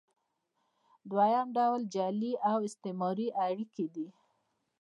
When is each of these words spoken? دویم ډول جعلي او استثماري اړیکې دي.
دویم 1.09 1.47
ډول 1.57 1.81
جعلي 1.93 2.33
او 2.49 2.57
استثماري 2.67 3.27
اړیکې 3.45 3.85
دي. 3.95 4.07